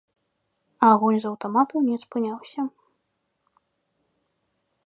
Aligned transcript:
Агонь 0.89 1.19
з 1.25 1.29
аўтаматаў 1.31 1.85
не 1.89 1.95
спыняўся. 2.05 2.61